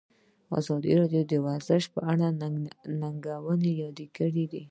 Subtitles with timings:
[0.59, 2.41] ازادي راډیو د ورزش په اړه د
[3.01, 4.45] ننګونو یادونه کړې.